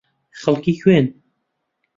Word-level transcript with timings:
خەڵکی 0.41 0.73
کوێن؟ 0.81 1.05